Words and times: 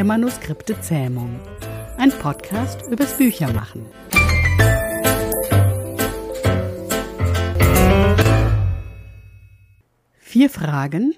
der 0.00 0.06
Manuskripte 0.06 0.80
Zähmung. 0.80 1.38
Ein 1.98 2.10
Podcast 2.10 2.90
übers 2.90 3.18
Büchermachen. 3.18 3.84
Vier 10.18 10.48
Fragen, 10.48 11.14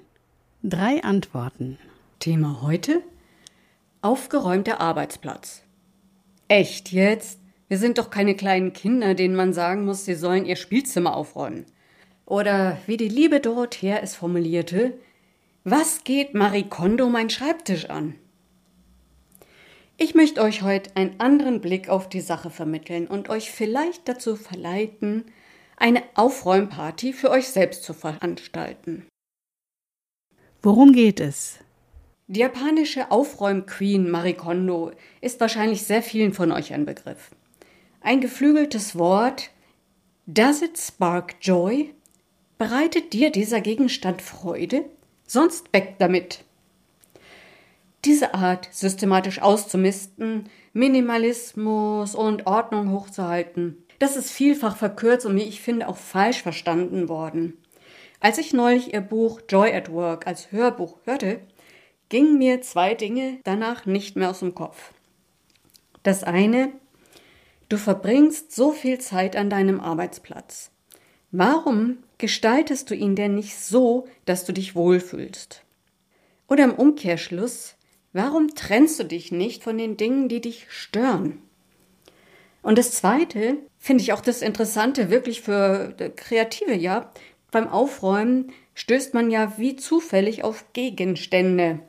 drei 0.65 1.01
Antworten. 1.05 1.79
Thema 2.19 2.63
heute? 2.63 3.05
Aufgeräumter 4.01 4.81
Arbeitsplatz. 4.81 5.63
Echt 6.49 6.91
jetzt? 6.91 7.39
Wir 7.69 7.79
sind 7.79 7.99
doch 7.99 8.11
keine 8.11 8.35
kleinen 8.35 8.73
Kinder, 8.73 9.15
denen 9.15 9.37
man 9.37 9.53
sagen 9.53 9.85
muss, 9.85 10.05
sie 10.05 10.17
sollen 10.17 10.45
ihr 10.45 10.57
Spielzimmer 10.57 11.15
aufräumen. 11.15 11.67
Oder 12.27 12.79
wie 12.89 12.97
die 12.97 13.07
liebe 13.09 13.39
Dorothea 13.39 13.99
es 14.03 14.17
formulierte, 14.17 14.95
was 15.63 16.03
geht 16.03 16.35
Marie 16.35 16.65
Kondo 16.65 17.09
mein 17.09 17.31
Schreibtisch 17.31 17.89
an? 17.89 18.17
Ich 20.03 20.17
möchte 20.17 20.43
euch 20.43 20.63
heute 20.63 20.91
einen 20.97 21.21
anderen 21.21 21.61
Blick 21.61 21.89
auf 21.89 22.09
die 22.09 22.21
Sache 22.21 22.51
vermitteln 22.51 23.07
und 23.07 23.29
euch 23.29 23.53
vielleicht 23.53 24.09
dazu 24.09 24.35
verleiten, 24.35 25.27
eine 25.77 26.03
Aufräumparty 26.17 27.13
für 27.13 27.31
euch 27.31 27.47
selbst 27.47 27.85
zu 27.85 27.95
veranstalten. 27.95 29.07
Worum 30.61 30.93
geht 30.93 31.21
es? 31.21 31.61
Die 32.27 32.41
japanische 32.41 33.13
Aufräumqueen 33.13 34.11
Marie 34.11 34.35
Kondo 34.35 34.91
ist 35.21 35.39
wahrscheinlich 35.39 35.85
sehr 35.85 36.03
vielen 36.03 36.33
von 36.33 36.51
euch 36.51 36.75
ein 36.75 36.85
Begriff. 36.85 37.31
Ein 38.01 38.21
geflügeltes 38.21 38.99
Wort. 38.99 39.51
Does 40.27 40.63
it 40.63 40.77
spark 40.77 41.37
joy? 41.41 41.95
Bereitet 42.59 43.13
dir 43.13 43.31
dieser 43.31 43.61
Gegenstand 43.61 44.21
Freude? 44.21 44.85
Sonst 45.29 45.73
weg 45.73 45.95
damit. 46.01 46.45
Diese 48.05 48.35
Art, 48.35 48.69
systematisch 48.73 49.41
auszumisten, 49.41 50.49
Minimalismus 50.73 52.17
und 52.17 52.47
Ordnung 52.47 52.91
hochzuhalten, 52.91 53.85
das 54.01 54.17
ist 54.17 54.33
vielfach 54.33 54.77
verkürzt 54.77 55.27
und 55.27 55.37
wie 55.37 55.43
ich 55.43 55.61
finde 55.61 55.87
auch 55.87 55.97
falsch 55.97 56.43
verstanden 56.43 57.09
worden. 57.09 57.57
Als 58.19 58.39
ich 58.39 58.53
neulich 58.53 58.93
ihr 58.93 59.01
Buch 59.01 59.41
Joy 59.49 59.73
at 59.73 59.93
Work 59.93 60.27
als 60.27 60.51
Hörbuch 60.51 60.99
hörte, 61.05 61.41
gingen 62.09 62.39
mir 62.39 62.61
zwei 62.63 62.95
Dinge 62.95 63.39
danach 63.45 63.87
nicht 63.87 64.17
mehr 64.17 64.31
aus 64.31 64.41
dem 64.41 64.55
Kopf. 64.55 64.93
Das 66.03 66.25
eine, 66.25 66.73
du 67.69 67.77
verbringst 67.79 68.53
so 68.53 68.73
viel 68.73 68.99
Zeit 68.99 69.37
an 69.37 69.49
deinem 69.49 69.81
Arbeitsplatz. 69.81 70.73
Warum 71.31 71.99
gestaltest 72.19 72.91
du 72.91 72.95
ihn 72.95 73.15
denn 73.15 73.37
nicht 73.37 73.57
so, 73.57 74.09
dass 74.25 74.45
du 74.45 74.53
dich 74.53 74.75
wohlfühlst? 74.75 75.63
Oder 76.49 76.65
im 76.65 76.75
Umkehrschluss, 76.75 77.77
warum 78.13 78.55
trennst 78.55 79.01
du 79.01 79.05
dich 79.05 79.33
nicht 79.33 79.63
von 79.63 79.79
den 79.79 79.97
Dingen, 79.97 80.29
die 80.29 80.41
dich 80.41 80.67
stören? 80.69 81.39
Und 82.63 82.79
das 82.79 82.93
Zweite 82.93 83.59
finde 83.79 84.03
ich 84.03 84.13
auch 84.13 84.21
das 84.21 84.43
Interessante 84.43 85.11
wirklich 85.11 85.43
für 85.43 85.95
Kreative, 86.17 86.75
ja. 86.75 87.13
Beim 87.51 87.69
Aufräumen 87.69 88.53
stößt 88.75 89.15
man 89.15 89.31
ja 89.31 89.55
wie 89.59 89.77
zufällig 89.77 90.45
auf 90.45 90.73
Gegenstände. 90.73 91.81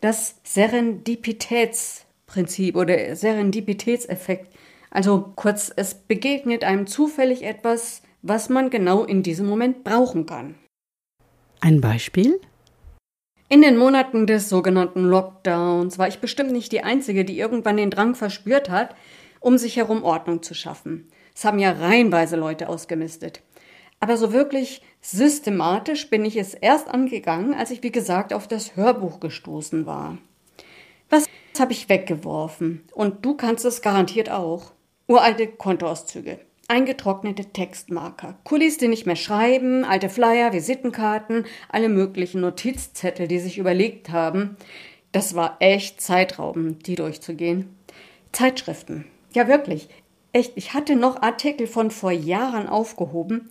Das 0.00 0.36
Serendipitätsprinzip 0.44 2.76
oder 2.76 3.14
Serendipitätseffekt. 3.14 4.48
Also 4.90 5.32
kurz, 5.36 5.70
es 5.74 5.94
begegnet 5.94 6.64
einem 6.64 6.86
zufällig 6.86 7.42
etwas, 7.42 8.02
was 8.22 8.48
man 8.48 8.70
genau 8.70 9.04
in 9.04 9.22
diesem 9.22 9.46
Moment 9.46 9.84
brauchen 9.84 10.26
kann. 10.26 10.54
Ein 11.60 11.80
Beispiel? 11.80 12.40
In 13.52 13.62
den 13.62 13.76
Monaten 13.76 14.28
des 14.28 14.48
sogenannten 14.48 15.02
Lockdowns 15.02 15.98
war 15.98 16.06
ich 16.06 16.20
bestimmt 16.20 16.52
nicht 16.52 16.70
die 16.70 16.84
Einzige, 16.84 17.24
die 17.24 17.36
irgendwann 17.36 17.78
den 17.78 17.90
Drang 17.90 18.14
verspürt 18.14 18.70
hat, 18.70 18.94
um 19.40 19.58
sich 19.58 19.76
herum 19.76 20.04
Ordnung 20.04 20.40
zu 20.40 20.54
schaffen. 20.54 21.08
Es 21.34 21.44
haben 21.44 21.58
ja 21.58 21.72
reihenweise 21.72 22.36
Leute 22.36 22.68
ausgemistet. 22.68 23.42
Aber 23.98 24.16
so 24.16 24.32
wirklich 24.32 24.82
systematisch 25.00 26.10
bin 26.10 26.24
ich 26.24 26.36
es 26.36 26.54
erst 26.54 26.86
angegangen, 26.86 27.52
als 27.52 27.72
ich, 27.72 27.82
wie 27.82 27.90
gesagt, 27.90 28.32
auf 28.32 28.46
das 28.46 28.76
Hörbuch 28.76 29.18
gestoßen 29.18 29.84
war. 29.84 30.16
Was 31.08 31.26
habe 31.58 31.72
ich 31.72 31.88
weggeworfen? 31.88 32.84
Und 32.92 33.24
du 33.24 33.34
kannst 33.34 33.64
es 33.64 33.82
garantiert 33.82 34.30
auch. 34.30 34.70
Uralte 35.08 35.48
Kontoauszüge 35.48 36.38
eingetrocknete 36.70 37.46
Textmarker, 37.46 38.38
Kulis, 38.44 38.78
die 38.78 38.88
nicht 38.88 39.04
mehr 39.04 39.16
schreiben, 39.16 39.84
alte 39.84 40.08
Flyer, 40.08 40.52
Visitenkarten, 40.52 41.44
alle 41.68 41.88
möglichen 41.88 42.40
Notizzettel, 42.40 43.26
die 43.26 43.40
sich 43.40 43.58
überlegt 43.58 44.10
haben. 44.10 44.56
Das 45.12 45.34
war 45.34 45.56
echt 45.58 46.00
zeitraubend, 46.00 46.86
die 46.86 46.94
durchzugehen. 46.94 47.74
Zeitschriften. 48.32 49.04
Ja, 49.34 49.48
wirklich. 49.48 49.88
Echt, 50.32 50.52
ich 50.54 50.72
hatte 50.72 50.94
noch 50.94 51.20
Artikel 51.22 51.66
von 51.66 51.90
vor 51.90 52.12
Jahren 52.12 52.68
aufgehoben. 52.68 53.50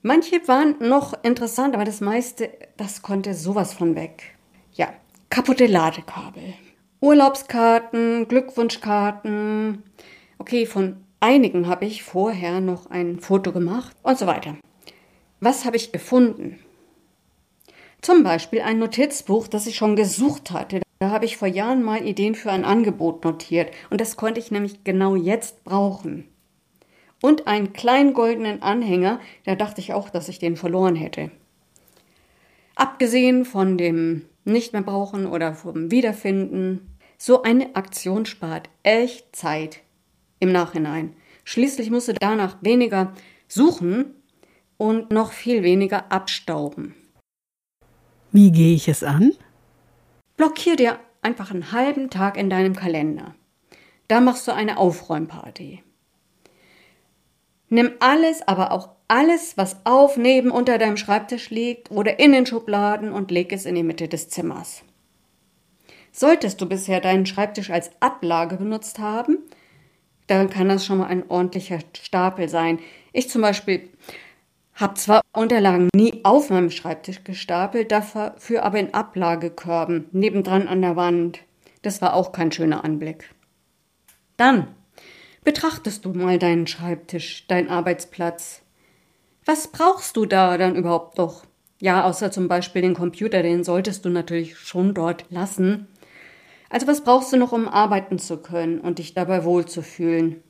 Manche 0.00 0.48
waren 0.48 0.76
noch 0.80 1.12
interessant, 1.22 1.74
aber 1.74 1.84
das 1.84 2.00
meiste, 2.00 2.50
das 2.78 3.02
konnte 3.02 3.34
sowas 3.34 3.74
von 3.74 3.94
weg. 3.94 4.34
Ja, 4.72 4.88
kaputte 5.28 5.66
Ladekabel. 5.66 6.54
Urlaubskarten, 7.00 8.26
Glückwunschkarten. 8.26 9.82
Okay, 10.38 10.64
von 10.64 11.03
einigen 11.24 11.68
habe 11.68 11.86
ich 11.86 12.02
vorher 12.02 12.60
noch 12.60 12.90
ein 12.90 13.18
Foto 13.18 13.50
gemacht 13.50 13.96
und 14.02 14.18
so 14.18 14.26
weiter. 14.26 14.58
Was 15.40 15.64
habe 15.64 15.76
ich 15.76 15.90
gefunden? 15.90 16.58
Zum 18.02 18.22
Beispiel 18.22 18.60
ein 18.60 18.78
Notizbuch, 18.78 19.48
das 19.48 19.66
ich 19.66 19.76
schon 19.76 19.96
gesucht 19.96 20.50
hatte. 20.50 20.82
Da 20.98 21.08
habe 21.08 21.24
ich 21.24 21.38
vor 21.38 21.48
Jahren 21.48 21.82
mal 21.82 22.06
Ideen 22.06 22.34
für 22.34 22.52
ein 22.52 22.66
Angebot 22.66 23.24
notiert 23.24 23.72
und 23.88 24.02
das 24.02 24.16
konnte 24.16 24.38
ich 24.38 24.50
nämlich 24.50 24.84
genau 24.84 25.16
jetzt 25.16 25.64
brauchen. 25.64 26.28
Und 27.22 27.46
einen 27.46 27.72
kleinen 27.72 28.12
goldenen 28.12 28.60
Anhänger, 28.60 29.18
da 29.46 29.54
dachte 29.54 29.80
ich 29.80 29.94
auch, 29.94 30.10
dass 30.10 30.28
ich 30.28 30.38
den 30.38 30.56
verloren 30.56 30.94
hätte. 30.94 31.30
Abgesehen 32.74 33.46
von 33.46 33.78
dem 33.78 34.26
nicht 34.44 34.74
mehr 34.74 34.82
brauchen 34.82 35.24
oder 35.24 35.54
vom 35.54 35.90
Wiederfinden, 35.90 36.98
so 37.16 37.42
eine 37.42 37.76
Aktion 37.76 38.26
spart 38.26 38.68
echt 38.82 39.34
Zeit 39.34 39.80
im 40.44 40.52
Nachhinein. 40.52 41.14
Schließlich 41.44 41.90
musst 41.90 42.08
du 42.08 42.14
danach 42.14 42.56
weniger 42.62 43.12
suchen 43.48 44.14
und 44.76 45.10
noch 45.10 45.32
viel 45.32 45.62
weniger 45.62 46.10
abstauben. 46.10 46.94
Wie 48.32 48.50
gehe 48.50 48.74
ich 48.74 48.88
es 48.88 49.02
an? 49.02 49.32
Blockier 50.36 50.76
dir 50.76 50.98
einfach 51.22 51.50
einen 51.50 51.72
halben 51.72 52.10
Tag 52.10 52.36
in 52.36 52.50
deinem 52.50 52.74
Kalender. 52.74 53.34
Da 54.08 54.20
machst 54.20 54.46
du 54.48 54.52
eine 54.52 54.78
Aufräumparty. 54.78 55.82
Nimm 57.68 57.92
alles, 58.00 58.46
aber 58.46 58.72
auch 58.72 58.90
alles, 59.08 59.56
was 59.56 59.76
auf, 59.84 60.16
neben, 60.16 60.50
unter 60.50 60.78
deinem 60.78 60.96
Schreibtisch 60.96 61.50
liegt 61.50 61.90
oder 61.90 62.18
in 62.18 62.32
den 62.32 62.46
Schubladen 62.46 63.12
und 63.12 63.30
leg 63.30 63.52
es 63.52 63.64
in 63.64 63.74
die 63.74 63.82
Mitte 63.82 64.08
des 64.08 64.28
Zimmers. 64.28 64.82
Solltest 66.12 66.60
du 66.60 66.66
bisher 66.66 67.00
deinen 67.00 67.26
Schreibtisch 67.26 67.70
als 67.70 67.90
Ablage 68.00 68.56
benutzt 68.56 68.98
haben, 68.98 69.38
dann 70.26 70.50
kann 70.50 70.68
das 70.68 70.86
schon 70.86 70.98
mal 70.98 71.06
ein 71.06 71.28
ordentlicher 71.28 71.78
Stapel 72.00 72.48
sein. 72.48 72.78
Ich 73.12 73.28
zum 73.28 73.42
Beispiel 73.42 73.90
habe 74.74 74.94
zwar 74.94 75.22
Unterlagen 75.32 75.88
nie 75.94 76.20
auf 76.24 76.50
meinem 76.50 76.70
Schreibtisch 76.70 77.22
gestapelt, 77.24 77.92
dafür 77.92 78.64
aber 78.64 78.78
in 78.78 78.92
Ablagekörben, 78.92 80.06
nebendran 80.12 80.66
an 80.66 80.82
der 80.82 80.96
Wand. 80.96 81.40
Das 81.82 82.02
war 82.02 82.14
auch 82.14 82.32
kein 82.32 82.50
schöner 82.50 82.84
Anblick. 82.84 83.30
Dann 84.36 84.68
betrachtest 85.44 86.04
du 86.04 86.12
mal 86.12 86.38
deinen 86.38 86.66
Schreibtisch, 86.66 87.46
deinen 87.46 87.68
Arbeitsplatz. 87.68 88.62
Was 89.44 89.68
brauchst 89.68 90.16
du 90.16 90.26
da 90.26 90.56
dann 90.58 90.74
überhaupt 90.74 91.18
noch? 91.18 91.44
Ja, 91.80 92.04
außer 92.04 92.30
zum 92.30 92.48
Beispiel 92.48 92.82
den 92.82 92.94
Computer, 92.94 93.42
den 93.42 93.62
solltest 93.62 94.04
du 94.04 94.08
natürlich 94.08 94.58
schon 94.58 94.94
dort 94.94 95.26
lassen. 95.28 95.86
Also 96.74 96.88
was 96.88 97.04
brauchst 97.04 97.32
du 97.32 97.36
noch, 97.36 97.52
um 97.52 97.68
arbeiten 97.68 98.18
zu 98.18 98.36
können 98.36 98.80
und 98.80 98.98
dich 98.98 99.14
dabei 99.14 99.44
wohlzufühlen? 99.44 100.42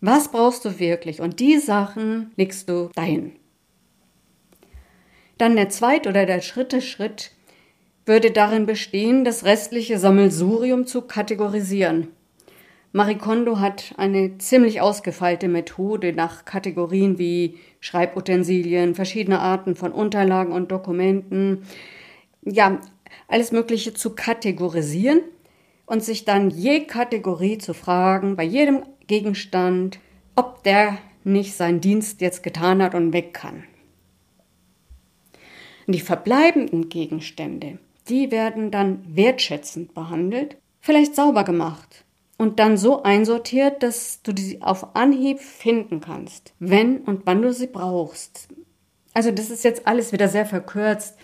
Was 0.00 0.32
brauchst 0.32 0.64
du 0.64 0.80
wirklich? 0.80 1.20
Und 1.20 1.38
die 1.38 1.58
Sachen 1.58 2.32
legst 2.34 2.68
du 2.68 2.90
dahin. 2.96 3.36
Dann 5.38 5.54
der 5.54 5.68
zweite 5.68 6.08
oder 6.08 6.26
der 6.26 6.40
dritte 6.40 6.82
Schritt 6.82 7.30
würde 8.06 8.32
darin 8.32 8.66
bestehen, 8.66 9.24
das 9.24 9.44
restliche 9.44 10.00
Sammelsurium 10.00 10.84
zu 10.84 11.02
kategorisieren. 11.02 12.08
Marie 12.90 13.18
Kondo 13.18 13.60
hat 13.60 13.94
eine 13.98 14.38
ziemlich 14.38 14.80
ausgefeilte 14.80 15.46
Methode 15.46 16.12
nach 16.12 16.44
Kategorien 16.44 17.20
wie 17.20 17.60
Schreibutensilien, 17.78 18.96
verschiedene 18.96 19.38
Arten 19.38 19.76
von 19.76 19.92
Unterlagen 19.92 20.52
und 20.52 20.72
Dokumenten, 20.72 21.62
ja, 22.42 22.80
alles 23.28 23.52
Mögliche 23.52 23.94
zu 23.94 24.14
kategorisieren 24.14 25.22
und 25.86 26.02
sich 26.04 26.24
dann 26.24 26.50
je 26.50 26.86
Kategorie 26.86 27.58
zu 27.58 27.74
fragen, 27.74 28.36
bei 28.36 28.44
jedem 28.44 28.82
Gegenstand, 29.06 29.98
ob 30.36 30.62
der 30.62 30.98
nicht 31.24 31.54
seinen 31.54 31.80
Dienst 31.80 32.20
jetzt 32.20 32.42
getan 32.42 32.82
hat 32.82 32.94
und 32.94 33.12
weg 33.12 33.34
kann. 33.34 33.64
Und 35.86 35.94
die 35.94 36.00
verbleibenden 36.00 36.88
Gegenstände, 36.88 37.78
die 38.08 38.30
werden 38.30 38.70
dann 38.70 39.04
wertschätzend 39.16 39.94
behandelt, 39.94 40.56
vielleicht 40.80 41.16
sauber 41.16 41.44
gemacht 41.44 42.04
und 42.38 42.58
dann 42.58 42.76
so 42.76 43.02
einsortiert, 43.02 43.82
dass 43.82 44.22
du 44.22 44.32
sie 44.36 44.62
auf 44.62 44.96
Anhieb 44.96 45.40
finden 45.40 46.00
kannst, 46.00 46.54
wenn 46.58 46.98
und 46.98 47.26
wann 47.26 47.42
du 47.42 47.52
sie 47.52 47.66
brauchst. 47.66 48.48
Also 49.12 49.30
das 49.30 49.50
ist 49.50 49.64
jetzt 49.64 49.86
alles 49.86 50.12
wieder 50.12 50.28
sehr 50.28 50.46
verkürzt. 50.46 51.18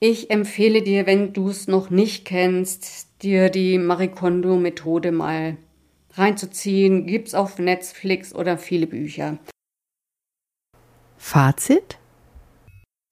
Ich 0.00 0.30
empfehle 0.30 0.82
dir, 0.82 1.06
wenn 1.06 1.32
du 1.32 1.48
es 1.48 1.66
noch 1.66 1.90
nicht 1.90 2.24
kennst, 2.24 3.22
dir 3.22 3.50
die 3.50 3.78
Marikondo-Methode 3.78 5.10
mal 5.10 5.56
reinzuziehen. 6.12 7.06
Gibt's 7.06 7.34
auf 7.34 7.58
Netflix 7.58 8.32
oder 8.32 8.58
viele 8.58 8.86
Bücher. 8.86 9.38
Fazit? 11.16 11.98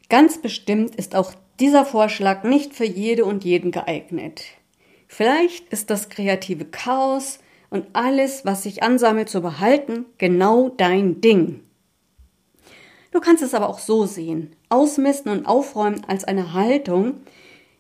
Ganz 0.09 0.41
bestimmt 0.41 0.95
ist 0.95 1.17
auch 1.17 1.33
dieser 1.59 1.85
Vorschlag 1.85 2.45
nicht 2.45 2.75
für 2.75 2.85
jede 2.85 3.25
und 3.25 3.45
jeden 3.45 3.73
geeignet. 3.73 4.45
Vielleicht 5.09 5.69
ist 5.71 5.91
das 5.91 6.09
kreative 6.09 6.67
Chaos 6.67 7.41
und 7.69 7.87
alles, 7.95 8.45
was 8.45 8.63
sich 8.63 8.85
ansammelt, 8.85 9.29
zu 9.29 9.41
behalten, 9.41 10.07
genau 10.19 10.69
dein 10.69 11.21
Ding. 11.21 11.63
Du 13.11 13.21
kannst 13.21 13.43
es 13.43 13.55
aber 13.55 13.69
auch 13.69 13.79
so 13.79 14.07
sehen. 14.07 14.56
Ausmisten 14.69 15.31
und 15.31 15.47
aufräumen 15.47 16.03
als 16.07 16.25
eine 16.25 16.53
Haltung, 16.53 17.15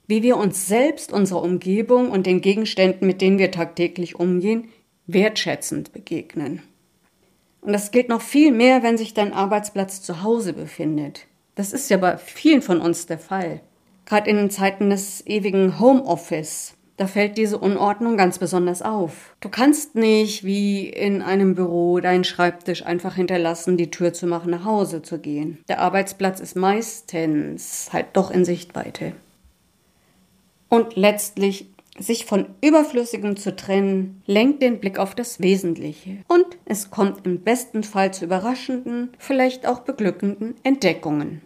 wie 0.06 0.22
wir 0.22 0.36
uns 0.36 0.66
selbst, 0.68 1.12
unserer 1.12 1.42
Umgebung 1.42 2.10
und 2.10 2.26
den 2.26 2.40
Gegenständen, 2.40 3.06
mit 3.06 3.20
denen 3.20 3.38
wir 3.38 3.50
tagtäglich 3.50 4.18
umgehen, 4.18 4.68
wertschätzend 5.06 5.92
begegnen. 5.92 6.62
Und 7.60 7.72
das 7.72 7.90
gilt 7.90 8.08
noch 8.08 8.22
viel 8.22 8.52
mehr, 8.52 8.84
wenn 8.84 8.96
sich 8.96 9.14
dein 9.14 9.32
Arbeitsplatz 9.32 10.00
zu 10.00 10.22
Hause 10.22 10.52
befindet. 10.52 11.26
Das 11.56 11.72
ist 11.72 11.90
ja 11.90 11.96
bei 11.96 12.16
vielen 12.16 12.62
von 12.62 12.80
uns 12.80 13.06
der 13.06 13.18
Fall. 13.18 13.60
Gerade 14.04 14.30
in 14.30 14.50
Zeiten 14.50 14.90
des 14.90 15.26
ewigen 15.26 15.80
Homeoffice 15.80 16.75
da 16.96 17.06
fällt 17.06 17.36
diese 17.36 17.58
Unordnung 17.58 18.16
ganz 18.16 18.38
besonders 18.38 18.82
auf. 18.82 19.36
Du 19.40 19.48
kannst 19.48 19.94
nicht 19.94 20.44
wie 20.44 20.88
in 20.88 21.22
einem 21.22 21.54
Büro 21.54 22.00
deinen 22.00 22.24
Schreibtisch 22.24 22.84
einfach 22.86 23.14
hinterlassen, 23.14 23.76
die 23.76 23.90
Tür 23.90 24.12
zu 24.12 24.26
machen, 24.26 24.50
nach 24.50 24.64
Hause 24.64 25.02
zu 25.02 25.18
gehen. 25.18 25.58
Der 25.68 25.80
Arbeitsplatz 25.80 26.40
ist 26.40 26.56
meistens 26.56 27.90
halt 27.92 28.06
doch 28.14 28.30
in 28.30 28.44
Sichtweite. 28.44 29.12
Und 30.68 30.96
letztlich 30.96 31.68
sich 31.98 32.26
von 32.26 32.46
Überflüssigem 32.60 33.36
zu 33.36 33.56
trennen, 33.56 34.22
lenkt 34.26 34.62
den 34.62 34.80
Blick 34.80 34.98
auf 34.98 35.14
das 35.14 35.40
Wesentliche. 35.40 36.18
Und 36.28 36.46
es 36.64 36.90
kommt 36.90 37.26
im 37.26 37.40
besten 37.40 37.84
Fall 37.84 38.12
zu 38.12 38.24
überraschenden, 38.24 39.10
vielleicht 39.18 39.66
auch 39.66 39.80
beglückenden 39.80 40.54
Entdeckungen. 40.62 41.40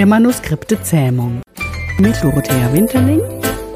Der 0.00 0.06
Manuskripte 0.06 0.80
Zähmung 0.82 1.42
mit 1.98 2.14
Dorothea 2.24 2.72
Winterling, 2.72 3.20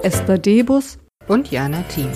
Esther 0.02 0.38
Debus 0.38 0.96
und 1.28 1.50
Jana 1.50 1.82
Thiem. 1.94 2.08